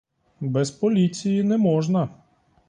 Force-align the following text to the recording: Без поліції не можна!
Без 0.41 0.71
поліції 0.71 1.43
не 1.43 1.57
можна! 1.57 2.09